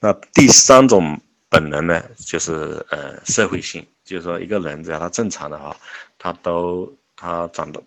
[0.00, 5.76] 那第三种本能呢，就是呃社会性，就是说一个人只要他正常的话，
[6.18, 7.82] 他都他长得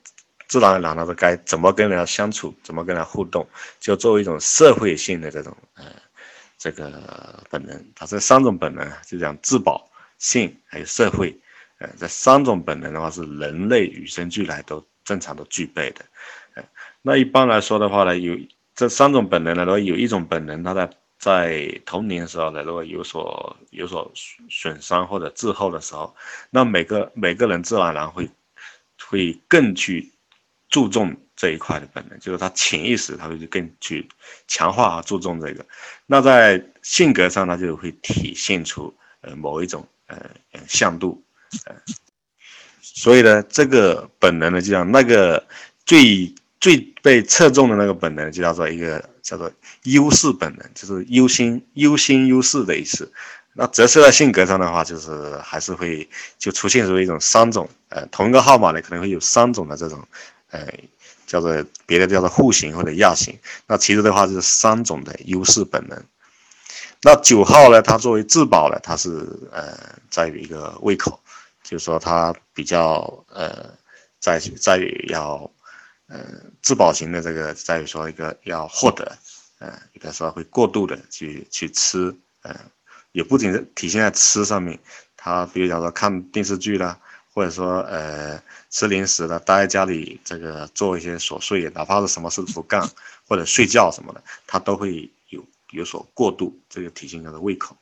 [0.47, 3.47] 自然而然他是该怎么跟人家相处，怎么跟人家互动，
[3.79, 5.85] 就作为一种社会性的这种呃
[6.59, 7.83] 这个本能。
[7.95, 9.89] 他这三种本能就讲自保
[10.19, 11.35] 性还有社会，
[11.79, 16.05] 呃这三种本能的话是人类与生俱来都正常都具备的。
[16.53, 16.63] 呃
[17.01, 18.37] 那一般来说的话呢，有
[18.75, 20.87] 这三种本能呢，如果有一种本能它在
[21.23, 24.11] 在童年时候呢，如果有所有所
[24.49, 26.13] 损伤或者滞后的时候，
[26.49, 28.29] 那每个每个人自然而然会
[29.09, 30.11] 会更去
[30.67, 34.05] 注重这一块的本能，就是他潜意识他会更去
[34.49, 35.65] 强化和注重这个。
[36.07, 40.29] 那在性格上，他就会体现出呃某一种呃
[40.67, 41.23] 向度，
[41.65, 41.73] 呃，
[42.81, 45.47] 所以呢，这个本能呢，就像那个
[45.85, 46.35] 最。
[46.63, 49.51] 最被侧重的那个本能就叫做一个叫做
[49.83, 53.11] 优势本能，就是优先优先优势的意思。
[53.51, 56.07] 那折射在性格上的话，就是还是会
[56.39, 60.07] 就出现出一种三种，呃，同一个号码呢可能会有三种的这种，
[60.51, 60.65] 呃，
[61.27, 63.37] 叫做别的叫做户型或者亚型。
[63.67, 66.01] 那其实的话就是三种的优势本能。
[67.01, 69.09] 那九号呢，它作为自保呢，它是
[69.51, 69.77] 呃
[70.09, 71.19] 在于一个胃口，
[71.61, 73.69] 就是说它比较呃
[74.21, 75.51] 在在于要。
[76.09, 79.17] 嗯，自保型的这个在于说一个要获得，
[79.59, 82.55] 嗯，有的时候会过度的去去吃，嗯，
[83.13, 84.77] 也不仅是体现在吃上面，
[85.15, 86.99] 他比如讲说看电视剧啦，
[87.33, 92.87] 或者说呃吃零食的，待在家里这个做一些琐碎，哪怕是什么事不干
[93.27, 97.77] 或者睡觉什么的，他都会有有所过度，这个体现他的胃口。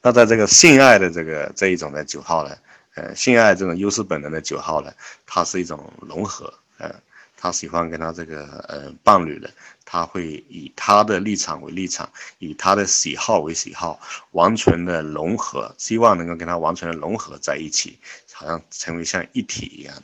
[0.00, 2.56] 那在这个性爱的这个这一种的九号呢？
[2.94, 4.92] 呃，性爱这种优势本能的九号呢，
[5.26, 6.94] 它是一种融合，呃，
[7.36, 9.50] 他喜欢跟他这个呃伴侣的，
[9.84, 14.00] 他会以他的立场为立场，以他的喜好为喜好，
[14.30, 17.98] 完全的融合，希望能够跟他完全的融合在一起，
[18.32, 20.02] 好像成为像一体一样的。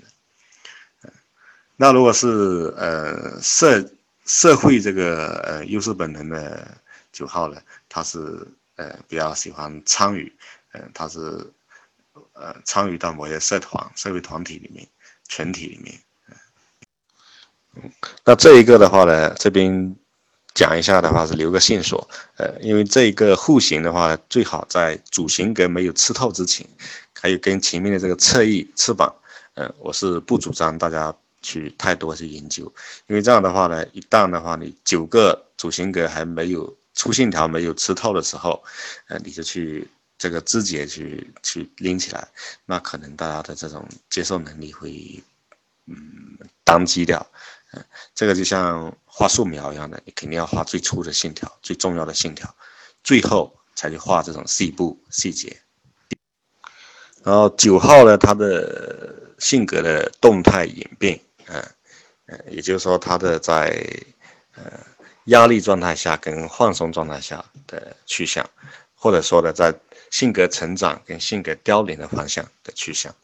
[1.04, 1.12] 嗯，
[1.76, 3.88] 那如果是呃社
[4.26, 6.76] 社会这个呃优势本能的
[7.12, 8.18] 九号呢，他是
[8.74, 10.32] 呃比较喜欢参与，
[10.72, 11.52] 嗯，他是。
[12.32, 14.86] 呃，参与到某些社团、社会团体里面、
[15.28, 16.00] 群体里面，
[17.76, 17.90] 嗯，
[18.24, 19.94] 那这一个的话呢，这边
[20.54, 26.66] 讲一下的话是留个线索，呃，因为这一个户型的话，最好在主型格没有吃透之前，
[27.14, 29.14] 还有跟前面的这个侧翼翅膀，
[29.54, 32.64] 嗯，我是不主张大家去太多去研究，
[33.06, 38.62] 因为这样的话呢，一旦的话你九个主型格还没有粗线条没有吃透的时候，
[39.08, 39.86] 呃，你就去。
[40.20, 42.28] 这个肢节去去拎起来，
[42.66, 45.24] 那可能大家的这种接受能力会，
[45.86, 45.96] 嗯，
[46.62, 47.26] 宕机掉。
[47.72, 47.82] 嗯，
[48.14, 52.54] 这个就像画素描一样的，你肯定要画最粗的线条，最重要的线条，
[53.02, 55.58] 最后才去画这种细部细节。
[57.24, 61.64] 然后九号呢，他的性格的动态演变，嗯
[62.26, 63.82] 嗯，也就是说他的在
[64.54, 64.64] 呃
[65.24, 68.46] 压力状态下跟放松状态下的去向，
[68.94, 69.74] 或者说的在。
[70.10, 73.14] 性格成长跟性格凋零的方向的去向，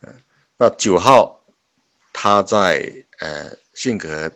[0.00, 0.22] 嗯，
[0.56, 1.40] 那九号
[2.12, 4.30] 他在呃性格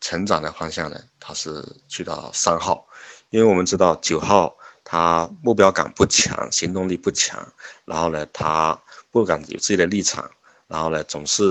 [0.00, 2.86] 成长的方向呢，他是去到三号，
[3.30, 4.54] 因为我们知道九号
[4.84, 7.50] 他目标感不强，行动力不强，
[7.86, 8.78] 然后呢他
[9.10, 10.30] 不敢有自己的立场，
[10.68, 11.42] 然后呢总是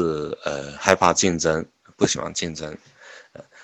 [0.46, 1.66] 呃害怕竞争，
[1.97, 2.78] 不喜欢竞争，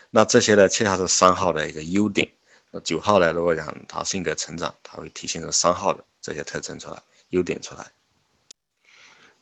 [0.09, 2.27] 那这些呢恰恰是三号的一个优点。
[2.73, 3.33] 那九号呢？
[3.33, 7.91] 如果讲他性格成长，他会体现出三号的这些特征出来，优点出来。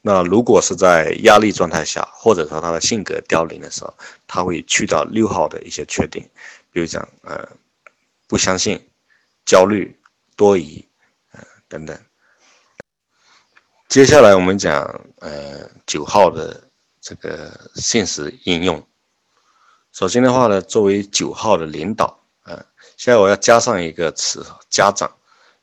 [0.01, 3.93] 那如果是在压力状态下，或者说他的性格凋零的时候，
[4.25, 6.27] 他会去到六号的一些缺点，
[6.71, 7.47] 比如讲呃
[8.27, 8.89] 不相信、
[9.45, 9.95] 焦虑、
[10.35, 10.83] 多疑，
[11.31, 11.95] 呃等等。
[13.89, 16.63] 接下来我们讲呃九号的
[16.99, 18.87] 这个现实应用。
[19.91, 22.18] 首先的话呢，作为九号的领导。
[22.99, 25.09] 现在我要加上一个词，家长，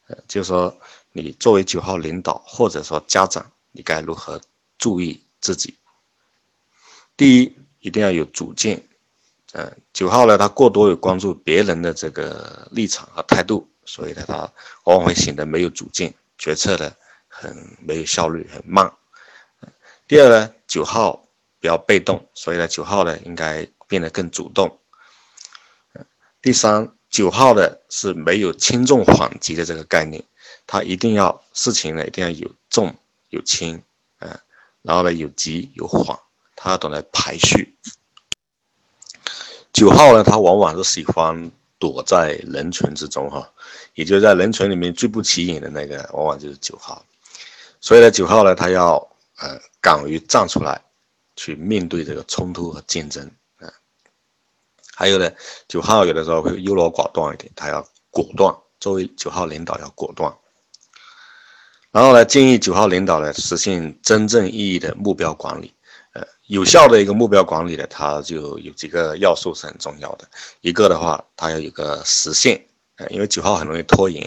[0.06, 0.74] 呃，就是说
[1.12, 4.40] 你作为九号领导或者说家长，你该如何
[4.78, 5.76] 注意自己？
[7.14, 8.82] 第一，一定要有主见，
[9.52, 14.50] 呃，九号呢，他过多有关注别人的这个立场和态度，所以呢，他
[14.84, 16.90] 往往会显得没有主见，决策呢
[17.28, 18.90] 很没有效率，很慢。
[20.08, 21.22] 第二呢，九号
[21.60, 24.80] 比较被动，所以呢，九号呢应该变得更主动。
[26.40, 26.90] 第三。
[27.10, 30.22] 九号的是没有轻重缓急的这个概念，
[30.66, 32.94] 他一定要事情呢一定要有重
[33.30, 33.82] 有轻，
[34.18, 34.38] 嗯，
[34.82, 36.18] 然后呢有急有缓，
[36.56, 37.74] 他懂得排序。
[39.72, 43.52] 九号呢，他往往是喜欢躲在人群之中哈，
[43.94, 47.04] 也就在人群里面最不起眼的那个，往往就是九号。
[47.80, 48.96] 所以呢，九号呢，他要
[49.36, 50.82] 呃敢于站出来，
[51.36, 53.30] 去面对这个冲突和竞争。
[54.98, 55.30] 还有呢，
[55.68, 58.56] 九号有的时候会优柔寡断一点，他要果断。
[58.80, 60.34] 作为九号领导要果断。
[61.90, 65.74] 然后呢，建议九号领导呢实现真正意义的目标管理。
[66.14, 70.26] 呃，有效的一个目标管理呢，它就有几个要素是很重要的。
[70.62, 72.66] 一个的话，它要有个实现，
[72.96, 74.26] 呃，因为九号很容易拖延，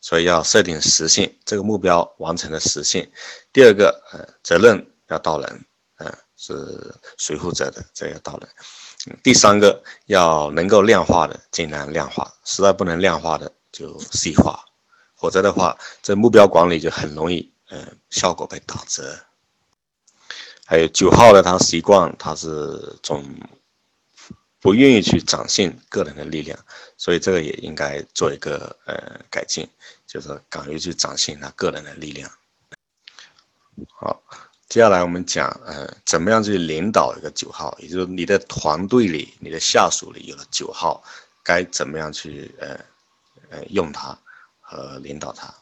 [0.00, 3.08] 所以要设定实现这个目标完成的实现。
[3.52, 5.64] 第二个，呃，责任要到人，
[5.98, 8.48] 呃，是谁负责的，这要到人。
[9.22, 14.64] 第三个，要能够量化的尽量量化，实在不能量化的就细化。
[15.16, 19.18] 否则的话，这目标管理就很容易，嗯，效果被打折。
[20.64, 23.24] 还有九号的，他习惯他是总
[24.60, 26.58] 不愿意去展现个人的力量，
[26.96, 29.68] 所以这个也应该做一个呃改进，
[30.06, 32.30] 就是敢于去展现他个人的力量。
[33.98, 34.20] 好，
[34.68, 41.02] 接下来我们讲，呃，怎么样去领导一个九号，也就是你的团队里、你的下属里有了九号，
[41.42, 42.78] 该怎么样去呃
[43.50, 44.16] 呃用它。
[44.70, 45.54] 和领导他，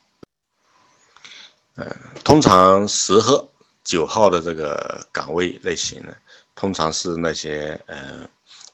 [1.77, 1.87] 嗯，
[2.25, 3.49] 通常适合
[3.85, 6.13] 九号的这个岗位类型呢，
[6.57, 8.29] 通常是那些呃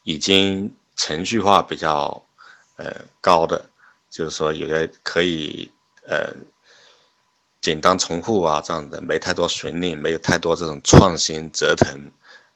[0.04, 2.24] 已经程序化比较
[2.76, 3.62] 呃高的，
[4.08, 5.70] 就是说有的可以
[6.08, 6.32] 呃
[7.62, 11.98] 简单重复啊这样的，没太多悬念，没有太多这种创新折腾，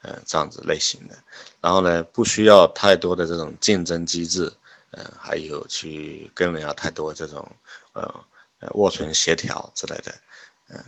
[0.02, 1.16] 呃这样子类型的，
[1.62, 4.52] 然后呢不需要太多的这种竞争机制。
[4.92, 7.46] 嗯，还有去跟人家太多这种，
[7.92, 8.02] 呃，
[8.60, 10.14] 呃，握拳协调之类的，
[10.68, 10.82] 嗯，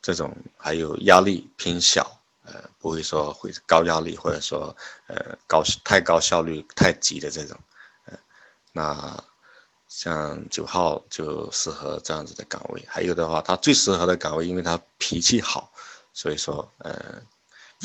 [0.00, 4.74] 这种还有压力偏小，呃，不会说会高压力或者说，
[5.06, 7.58] 呃，高太高效率太急的这种，
[8.06, 8.16] 嗯，
[8.72, 9.22] 那
[9.94, 12.82] 像九号就适合这样子的岗位。
[12.88, 15.70] 还有的话，他最适合的岗位，因为他脾气好，
[16.14, 17.22] 所以说，呃，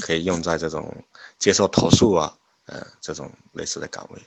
[0.01, 1.05] 可以用在这种
[1.37, 2.33] 接受投诉啊，
[2.65, 4.21] 呃，这种类似的岗位。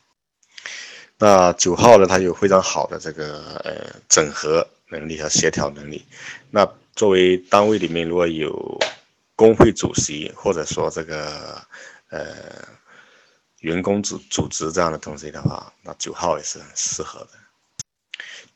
[1.16, 6.04] 那九号呢，他有非常好的这个呃整合能力和协调能力。
[6.50, 8.78] 那作为单位里面如果有
[9.34, 11.60] 工会主席或者说这个
[12.10, 12.28] 呃
[13.60, 17.39] 员工组组织这样的东西的话，那九号也是很适合的。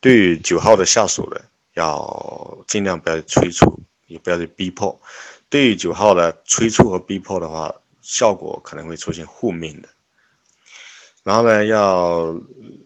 [0.04, 1.40] 对于九号的下属呢，
[1.72, 5.00] 要尽量不要催促，也不要去逼迫。
[5.48, 9.88] 对于九号的催促和逼迫的话，效果可能会出现负面的。
[11.22, 12.38] 然后呢，要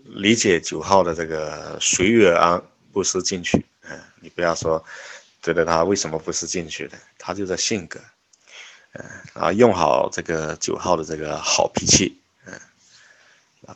[0.05, 2.63] 理解九号的这个随遇而安，
[2.93, 3.67] 不思进取。
[3.83, 4.85] 嗯，你不要说
[5.43, 7.99] 觉得他为什么不思进取的，他就这性格。
[8.93, 12.17] 嗯，啊，用好这个九号的这个好脾气。
[12.47, 12.55] 嗯，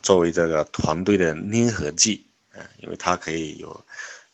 [0.01, 2.25] 作为这个团队的粘合剂。
[2.53, 3.85] 嗯，因为他可以有，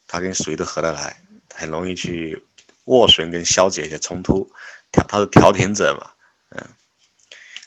[0.08, 1.22] 他跟谁都合得来，
[1.54, 2.42] 很容易去
[2.86, 4.50] 斡旋跟消解一些冲突。
[4.92, 6.12] 调，他是调停者嘛。
[6.52, 6.68] 嗯。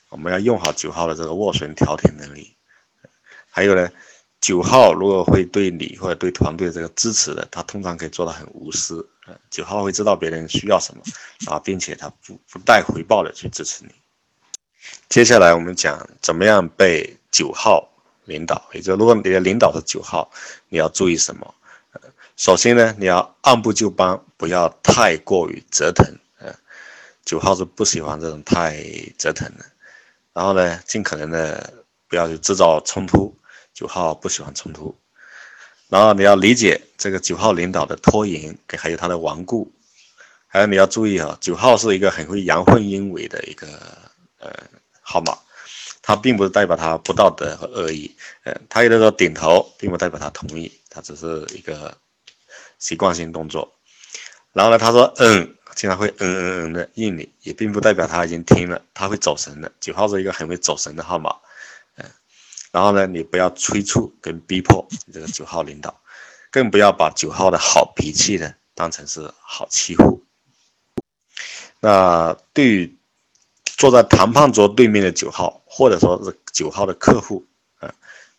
[0.08, 2.54] 我们要用好九号的这个斡旋调停能力，
[3.48, 3.90] 还有呢，
[4.42, 9.08] 九号如果会对你或者对团队这个支持的，他通常可以做到很无私。
[9.26, 11.02] 嗯九号会知道别人需要什么，
[11.46, 13.94] 啊，并且他不不带回报的去支持你。
[15.08, 17.88] 接下来我们讲怎么样被九号
[18.24, 20.30] 领导，也就如果你的领导是九号，
[20.68, 21.54] 你要注意什么？
[22.36, 26.06] 首先呢，你要按部就班，不要太过于折腾。
[26.38, 26.54] 呃，
[27.24, 28.82] 九号是不喜欢这种太
[29.18, 29.64] 折腾的。
[30.32, 33.36] 然后呢，尽可能的不要去制造冲突。
[33.74, 34.94] 九号不喜欢冲突。
[35.88, 39.70] 然后你要理解这个九号领导的拖延，还有他的顽固。
[40.46, 43.66] 还有你要注意啊，九号是一个很会阳奉阴违的一个
[44.38, 44.50] 呃
[45.00, 45.38] 号码，
[46.02, 48.14] 他并不是代表他不道德和恶意。
[48.44, 51.96] 呃，他有的时候点头，并不代表他同意，他只是一个
[52.78, 53.72] 习惯性动作。
[54.52, 55.56] 然后呢，他说嗯。
[55.74, 59.72] 经常会嗯嗯嗯的应你，也并不代表他已经听了，他会走神的。
[59.80, 61.34] 九号是一个很会走神的号码，
[61.96, 62.04] 嗯，
[62.70, 65.98] 然后呢，你不要催促跟逼迫这个九号领导，
[66.50, 70.22] 更不要把九号的好脾气呢当成是好欺负。
[71.80, 72.98] 那对于
[73.82, 77.44] 坐在谈判桌对面的九号，或者说是九号的客户，
[77.80, 77.92] 嗯，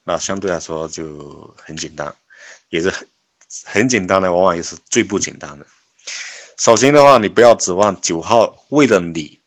[0.06, 2.16] 那相对来说就很简单，
[2.70, 3.06] 也是很
[3.66, 5.66] 很简单的，往往也是最不简单的。
[6.58, 9.38] 首先的话，你不要指望九号为了你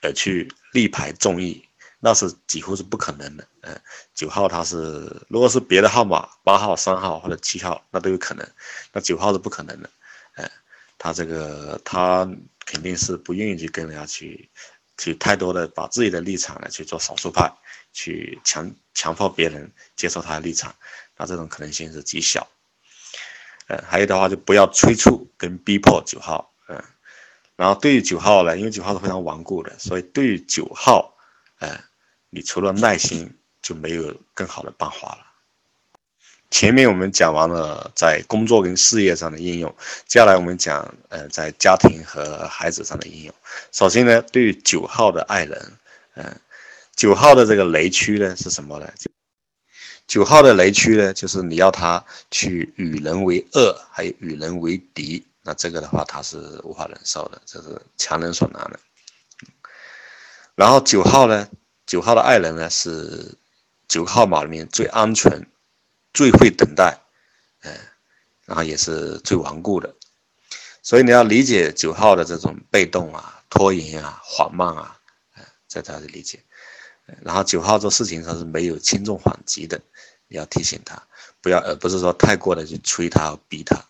[0.00, 1.62] 而去力排众议，
[2.00, 3.46] 那是几乎是不可能的。
[3.60, 3.80] 嗯，
[4.16, 8.44] 九号他是，如果是别的号码，八号、三号或者七号，那都有可能。
[8.92, 9.88] 那九号是不可能的。
[10.34, 10.50] 嗯，
[10.98, 12.28] 他这个他
[12.64, 14.48] 肯定是不愿意去跟人家去
[14.98, 17.52] 去太多的把自己的立场呢去做少数派，
[17.92, 20.74] 去强强迫别人接受他的立场，
[21.16, 22.46] 那这种可能性是极小。
[23.68, 26.82] 呃，还有的话就不要催促跟逼迫九号，嗯，
[27.56, 31.16] 然后对于九号呢，因为九号是非常顽固的，所以对于九号，
[31.58, 31.82] 呃，
[32.28, 35.31] 你除了耐心就没有更好的办法了。
[36.52, 39.74] 前面我们讲完了在工作跟事业上的应用，
[40.06, 43.34] 接下来我们讲呃在家庭和孩子上的应用。
[43.72, 45.72] 首先呢，对于九号的爱人，
[46.14, 46.40] 嗯，
[46.94, 48.86] 九号的这个雷区呢是什么呢？
[50.06, 58.78] 九号的雷区呢，就是你要他去与人为恶，还有与人为敌，那这个的话他是无法忍受的，这是强人所难的。
[60.54, 61.48] 然后九号呢，
[61.86, 63.34] 九号的爱人呢是
[63.88, 65.46] 九号码里面最安全。
[66.12, 66.98] 最会等待，
[67.62, 67.72] 嗯，
[68.44, 69.94] 然后也是最顽固的，
[70.82, 74.98] 所以你要理解九号的这种被动啊、拖延啊、缓慢啊，
[75.36, 76.42] 嗯，在他的理解，
[77.22, 79.80] 然后九号做事情他是没有轻重缓急的，
[80.28, 81.02] 你要提醒他，
[81.40, 83.82] 不要而不是说太过的去催他、逼他，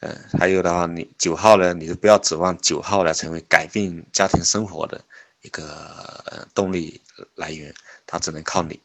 [0.00, 5.04] 嗯，还有的话，你九号呢，你就不要指望九号来成为改变家庭生活的
[5.42, 7.00] 一个动力
[7.34, 7.74] 来源，
[8.06, 8.80] 他只能靠你。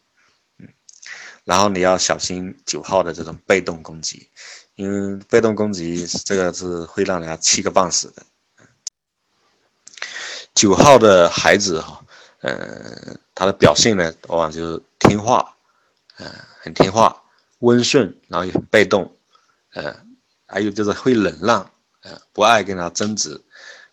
[1.44, 4.30] 然后你要小心九号的这种被动攻击，
[4.76, 8.24] 因为被动攻击这个是会让人家气个半死的。
[10.54, 12.06] 九号的孩子哈，
[12.42, 15.56] 嗯，他的表现呢，往往就是听话，
[16.18, 16.32] 嗯，
[16.62, 17.24] 很听话，
[17.60, 19.18] 温顺，然后也很被动，
[19.74, 21.72] 嗯，还有就是会忍让，
[22.04, 23.42] 嗯，不爱跟他争执，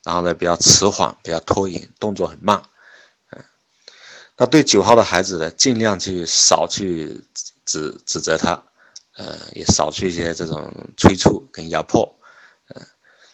[0.05, 2.63] 然后呢比较迟缓，比较拖延，动作很慢。
[4.41, 7.21] 那对九号的孩子呢，尽量去少去
[7.67, 8.63] 指指责他，
[9.19, 12.11] 呃，也少去一些这种催促跟压迫，
[12.75, 12.81] 嗯，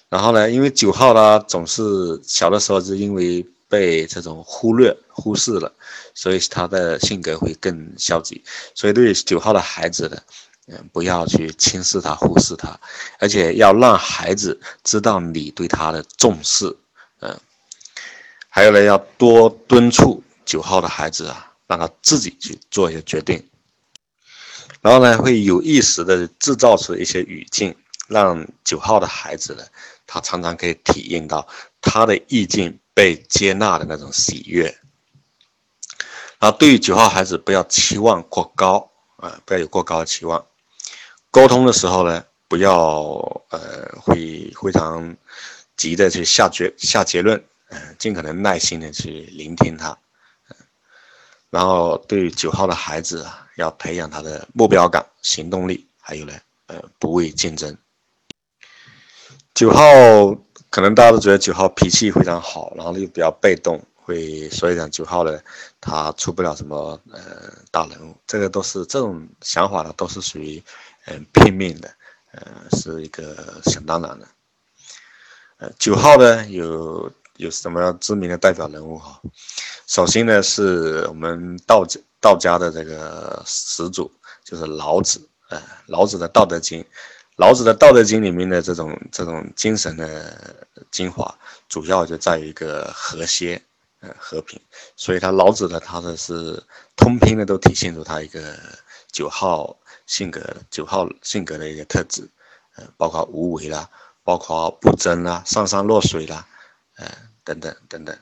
[0.09, 5.73] 然后呢，因为九号呢总是小的时候是因为被这种忽略忽视了，
[6.13, 8.43] 所以他的性格会更消极。
[8.75, 10.21] 所以对九号的孩子呢，
[10.67, 12.77] 嗯，不要去轻视他、忽视他，
[13.21, 16.77] 而且要让孩子知道你对他的重视，
[17.21, 17.39] 嗯，
[18.49, 20.21] 还有呢，要多敦促。
[20.47, 23.47] 九号的孩子啊，让他自己去做一些决定，
[24.81, 27.77] 然后呢，会有意识的制造出一些语境，
[28.09, 29.65] 让九号的孩子呢，
[30.07, 31.47] 他常常可以体验到
[31.81, 34.65] 他的意境被接纳的那种喜悦。
[36.39, 40.47] 然后，对于九号孩子，不要期望过高啊，不要有过高的期望。
[41.31, 42.73] 沟通的时候呢，不要
[43.51, 45.17] 呃，会非常
[45.77, 49.99] 急的去下决下结论，嗯，尽可能耐心的去聆听他。
[51.57, 56.35] 然后对九号的孩子啊，要培养他的目标感、行动力，还有呢，
[56.67, 57.75] 呃，不畏竞争。
[59.55, 59.81] 九号
[60.69, 65.41] 可能大家都觉得九号脾气非常好，然后又比较被动，会所以讲九号呢，
[65.81, 68.15] 他出不了什么呃大人物。
[68.27, 70.63] 这个都是这种想法呢，都是属于
[71.07, 71.91] 嗯片面的，
[72.33, 74.29] 呃，是一个想当然的。
[75.57, 79.21] 呃，九号呢有有什么知名的代表人物哈？
[79.87, 84.11] 首先呢，是我们道家道家的这个始祖，
[84.45, 85.21] 就是老子。
[85.49, 86.83] 呃，老子的《道德经》，
[87.37, 91.33] 老子的《道德经》里面的这种这种精神的精华，
[91.69, 93.63] 主要就在于一个和谐，
[94.01, 94.61] 呃，和平。
[94.97, 96.61] 所以他老子的他的是
[96.97, 98.59] 通篇的都体现出他一个
[99.13, 102.29] 九号性格，九号性格的一个特质，
[102.75, 103.89] 呃，包括无为啦，
[104.25, 106.45] 包括不争啦，上善若水啦，
[106.97, 107.07] 呃，
[107.45, 108.17] 等等等等。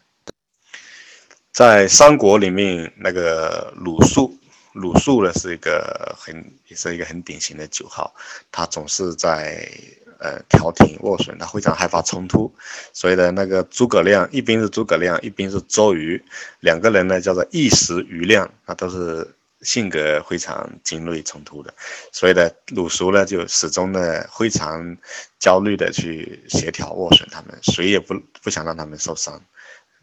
[1.52, 4.36] 在三国里面，那个鲁肃，
[4.72, 6.34] 鲁肃呢是一个很，
[6.66, 8.12] 也是一个很典型的九号，
[8.50, 9.70] 他总是在
[10.18, 12.52] 呃调停斡旋，他非常害怕冲突，
[12.92, 16.20] 所以呢，那个诸葛亮一边是诸葛亮，一边是周瑜，
[16.58, 21.74] 两个人呢叫做一时瑜亮，那都是性格非常尖锐冲突的，
[22.12, 24.96] 所以呢，鲁肃呢就始终呢非常
[25.38, 29.42] 焦虑的去协调斡旋他们，谁也不不想让他们受伤。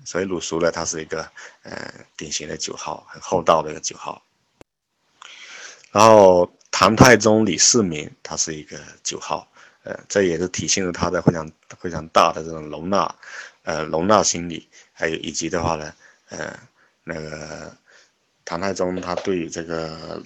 [0.03, 1.21] 所以鲁肃呢，他是一个
[1.61, 4.23] 呃典型的九号，很厚道的一个九号。
[5.91, 9.47] 然后唐太宗李世民，他是一个九号，
[9.83, 13.13] 呃，这也是体现了他的非常非常大的这种容纳，
[13.63, 15.93] 呃，容纳心理，还有以及的话呢，
[16.29, 16.59] 呃，
[17.03, 17.75] 那个
[18.45, 20.21] 唐太宗他对于这个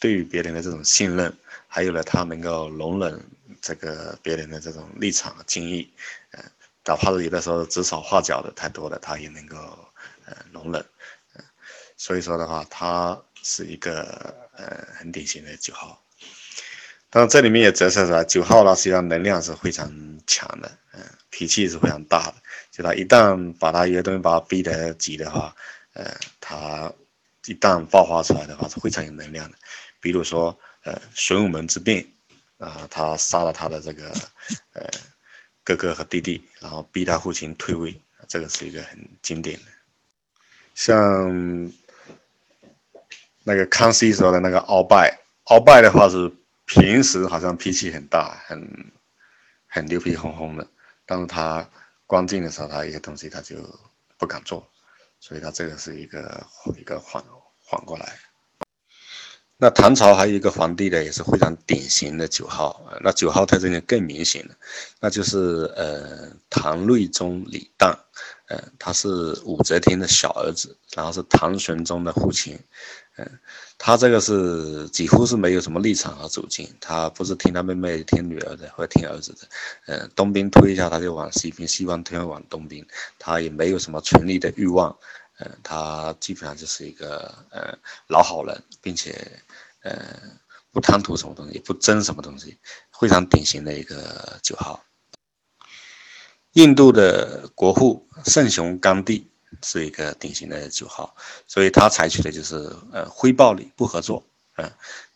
[0.00, 1.32] 对于别人的这种信任，
[1.66, 3.20] 还有呢，他能够容忍
[3.60, 5.92] 这个别人的这种立场和经历，
[6.32, 6.44] 呃。
[6.84, 9.58] 哪怕是有的时候指手画脚的太多了，他也能够
[10.24, 10.82] 呃容忍，
[11.34, 11.44] 嗯，
[11.98, 16.02] 所以说的话，他是一个呃很典型的九号。
[17.10, 19.86] 当然这里面也折射出来，九号呢实际上能量是非常
[20.26, 22.36] 强的，嗯，脾气是非常大的。
[22.70, 25.54] 就他一旦把他一个东西把他逼得急的话，
[25.92, 26.90] 呃，他
[27.48, 29.56] 一旦爆发出来的话是非常有能量的。
[30.00, 32.06] 比如说，呃，玄武门之变，
[32.58, 34.12] 啊，他杀了他的这个，
[34.74, 34.86] 呃，
[35.64, 39.64] 哥哥和弟弟，然后逼他父亲退位，这个是一个很经典的。
[40.74, 41.72] 像
[43.42, 46.30] 那个康熙时候的那个鳌拜，鳌拜的话是
[46.66, 48.92] 平时好像脾气很大，很
[49.66, 50.68] 很牛皮哄哄的，
[51.06, 51.68] 但是他
[52.06, 53.56] 关键的时候，他一些东西他就
[54.16, 54.70] 不敢做，
[55.18, 57.24] 所以他这个是一个一个缓
[57.68, 58.18] 缓过来。
[59.60, 64.54] 那唐朝还有一个皇帝呢，也是非常典型的九号，那九号特征就更明显了，
[65.00, 67.92] 那就是呃唐睿宗李旦，
[68.46, 69.08] 呃他是
[69.44, 72.56] 武则天的小儿子，然后是唐玄宗的父亲，
[73.16, 73.28] 嗯，
[73.78, 79.48] 他这个是几乎是没有什么立场和主见，他不是听他妹妹听女儿的，或者听儿子的，
[79.86, 82.86] 呃东边推一下他就往西边，西方推往东边，
[83.18, 84.96] 他也没有什么权力的欲望。
[85.40, 87.78] 嗯，他基本上就是一个呃
[88.08, 89.40] 老好人，并且
[89.82, 89.96] 呃
[90.72, 92.58] 不贪图什么东西，也不争什么东西，
[92.98, 94.82] 非常典型的一个九号。
[96.54, 99.30] 印度的国父圣雄甘地
[99.62, 101.14] 是一个典型的九号，
[101.46, 102.56] 所以他采取的就是
[102.92, 104.24] 呃非暴力不合作，
[104.56, 104.68] 嗯，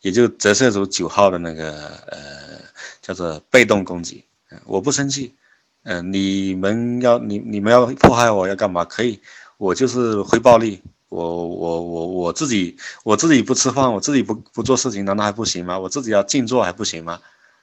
[0.02, 2.60] 也就折射出九号的那个呃
[3.00, 4.24] 叫做被动攻击，
[4.66, 5.34] 我不生气，
[5.82, 9.20] 嗯，你们要你你们要迫害我要干嘛可以。
[9.62, 15.78] 我就是非暴力，我我我我自己我自己不吃饭，我自己不不做事情，难道还不行吗？
[15.78, 17.20] 我自己要静坐还不行吗？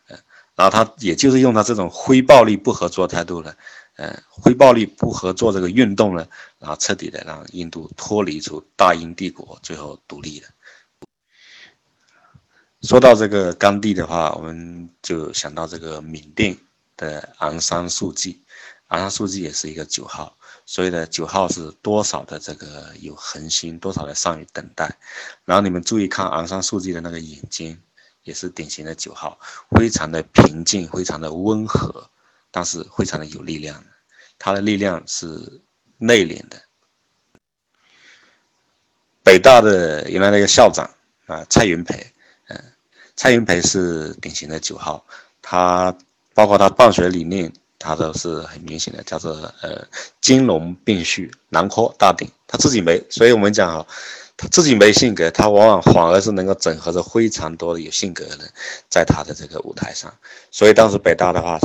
[0.07, 0.17] 嗯，
[0.55, 3.53] 然后他也就是用他这种非暴力不合作态度呢，
[3.97, 6.25] 嗯，非暴力不合作这个运动呢，
[6.57, 10.47] 然后彻底的让印度脱离出大英帝国，最后独立了。
[12.83, 16.57] 说到这个甘地的话，我们就想到这个缅甸
[16.95, 18.41] 的昂山素季，
[18.87, 20.37] 昂山素季也是一个九号。
[20.71, 24.99] 所以呢，九号是多少的这个有恒心，多少的善于等待。
[25.43, 27.81] 然后你们注意看昂山素季的那个眼睛，
[28.21, 29.39] 也是典型的九号，
[29.71, 32.07] 非常的平静，非常的温和，
[32.51, 33.84] 但是非常的有力量。
[34.38, 35.60] 他的力量是
[35.97, 36.62] 内敛的。
[39.23, 40.88] 北大的原来那个校长
[41.25, 42.13] 啊，蔡元培，
[42.47, 42.63] 嗯，
[43.15, 45.03] 蔡元培是典型的九号，
[45.41, 45.97] 他
[46.36, 47.51] 包括他办学理念。
[47.79, 49.87] 他都是很明显的，叫做呃
[50.19, 52.29] 金融并蓄，囊括大顶。
[52.45, 53.85] 他自己没，所以我们讲啊，
[54.35, 58.49] 他自己没性格，他往往反而是能够整合着非常多的有性格的人，
[58.89, 60.13] 在他的这个舞台上。
[60.51, 61.57] 所以当时北大的话，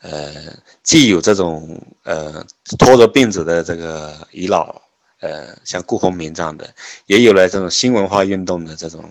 [0.00, 0.32] 呃，
[0.82, 2.42] 既有这种呃
[2.78, 4.80] 拖着辫子的这个遗老，
[5.18, 6.72] 呃，像顾鸿铭这样的，
[7.06, 9.04] 也有了这种新文化运动的这种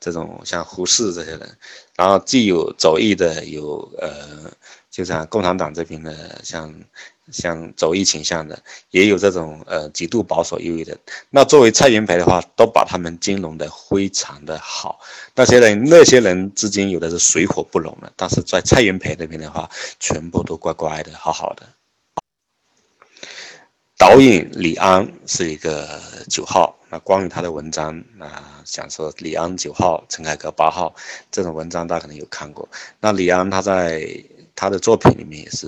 [0.00, 1.58] 这种像胡适这些人，
[1.96, 4.50] 然后既有走艺的，有呃。
[4.92, 6.70] 就像共产党这边的，像
[7.30, 10.94] 像走艺倾向的，也有这种呃极度保守意味的。
[11.30, 15.00] 那作为蔡元培的话，都把他们金融的非常的好。
[15.34, 19.66] 那些人那些人之间有的是水火不容的，但是在蔡元培那边的话，
[19.98, 21.66] 全部都乖乖的好好的。
[23.96, 30.94] 导演李安是一个九号，那关于他的文章啊，想说李安九号，陈凯歌八号，
[31.30, 32.68] 这种文章大家可能有看过。
[33.00, 34.22] 那李安他在。
[34.54, 35.66] 他的作品里面也是，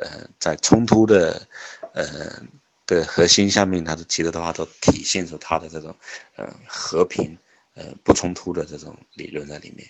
[0.00, 1.46] 呃，在冲突的，
[1.92, 2.42] 呃
[2.86, 5.94] 的核心下面，他的其实的话都体现出他的这种，
[6.36, 7.36] 呃，和平，
[7.74, 9.88] 呃，不冲突的这种理论在里面。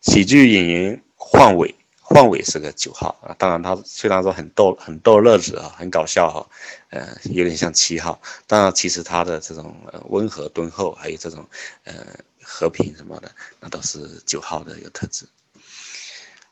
[0.00, 1.74] 喜剧演员范伟，
[2.08, 6.48] 范伟是个九号啊，当然他虽然说很逗，很逗乐子啊，很搞笑哈，
[6.90, 9.76] 呃，有点像七号，当然其实他的这种
[10.08, 11.46] 温和敦厚，还有这种，
[11.84, 11.94] 呃，
[12.42, 15.24] 和平什么的，那都是九号的一个特质。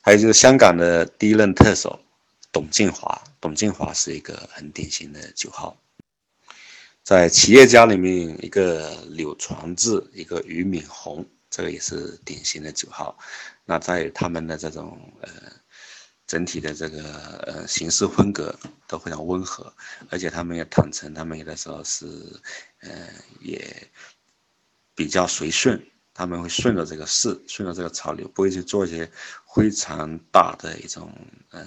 [0.03, 2.01] 还有就是香港的第一任特首
[2.51, 5.77] 董建华，董建华是一个很典型的九号，
[7.03, 13.17] 在企业家里面，一个柳传志，一个俞敏洪，这个也是典型的九号。
[13.65, 15.29] 那在他们的这种呃
[16.27, 17.03] 整体的这个
[17.47, 18.59] 呃行事风格
[18.89, 19.73] 都非常温和，
[20.09, 22.07] 而且他们也坦诚，他们有的时候是
[22.81, 22.91] 呃
[23.41, 23.63] 也
[24.95, 25.81] 比较随顺。
[26.12, 29.11] 他们会顺着这个势，顺着这个潮流，不会去做一些
[29.55, 31.11] 非常大的一种，
[31.51, 31.64] 呃，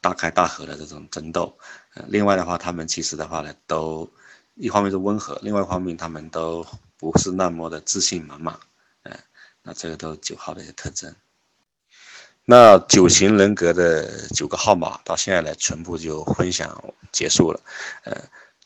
[0.00, 1.56] 大开大合的这种争斗。
[1.94, 4.10] 呃，另外的话，他们其实的话呢，都
[4.56, 6.66] 一方面是温和，另外一方面他们都
[6.98, 8.58] 不是那么的自信满满。
[9.04, 9.16] 嗯，
[9.62, 11.14] 那这个都是九号的一些特征。
[12.44, 17.60] 那九型人格的九个号码到现在呢，全部就分享结束了。
[18.02, 18.14] 呃，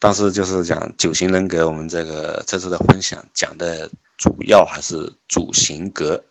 [0.01, 3.89] 但是就是讲九型人格，我们这个这次的分享讲的。
[4.19, 6.23] 主要还是主型格，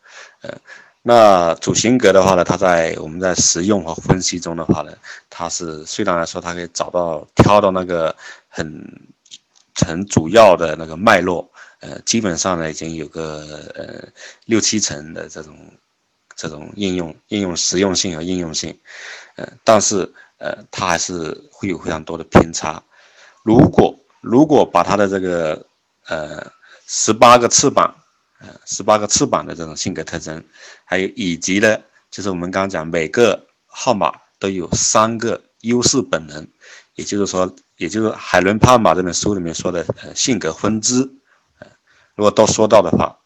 [0.42, 0.54] 呃，
[1.02, 4.92] 那主型格的话呢，它在我们在实用和分析中的话呢，
[5.30, 8.14] 它是虽然来说它可以找到挑到那个
[8.50, 8.84] 很
[9.74, 14.08] 成主要的那个脉络，呃，基本上呢已经有个呃
[14.46, 15.56] 六七成的这种
[16.36, 18.78] 这种应用应用实用性和应用性，
[19.38, 22.84] 呃，但是呃它还是会有非常多的偏差。
[23.44, 25.66] 如果如果把它的这个
[26.08, 26.46] 呃
[26.88, 27.94] 十八个翅膀，
[28.40, 30.44] 呃十八个翅膀的这种性格特征，
[30.86, 31.78] 还有以及呢，
[32.10, 36.48] 就是我们刚刚讲每个号码都有三个优势本能，
[36.96, 37.54] 也就是说。
[37.78, 41.08] 也就是海伦·帕马这本书里面说的，呃，性格分支，
[41.60, 41.68] 呃，
[42.16, 43.20] 如果都说到的话，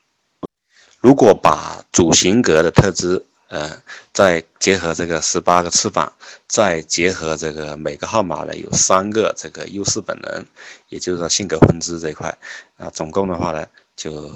[1.00, 3.70] 如果把主型格的特质，呃，
[4.14, 6.12] 再结合这个十八个翅膀，
[6.48, 10.46] 再结合这个每个号码呢有三个这个优势本能，
[10.88, 12.34] 也就是说性格分支这一块，
[12.78, 14.32] 啊，总共的话呢，就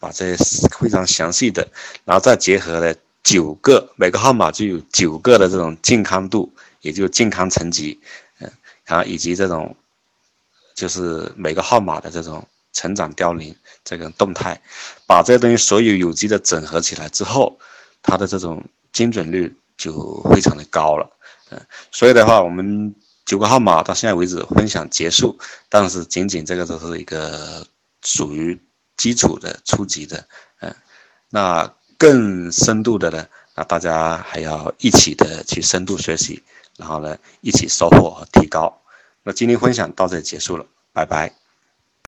[0.00, 0.34] 把这
[0.80, 1.68] 非常详细的，
[2.06, 8.00] 然后再结合了九个每个号码就有九个的这种健康度，也就健康层级。
[8.40, 8.50] 嗯，
[8.86, 9.76] 然后，以及这种，
[10.74, 14.58] 就是每个号码的这种成长凋零这个动态，
[15.06, 17.58] 把这些东西所有有机的整合起来之后，
[18.06, 21.10] 它的这种精准率就非常的高了。
[21.50, 25.38] 嗯，所以的话，我们九个号码到现在为止分享结束，
[25.68, 27.66] 但是仅仅这个都是一个
[28.02, 28.58] 属于
[28.96, 30.26] 基础的初级的，
[30.60, 30.74] 嗯，
[31.28, 36.42] 那更深度的呢，那大家还要一起的去深度学习。
[36.78, 38.82] 然后呢，一起收获和提高。
[39.22, 41.45] 那今天分享到这里结束了，拜拜。